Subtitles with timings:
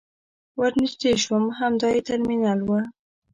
[0.59, 2.69] ور نژدې شوم همدا يې ترمینل و.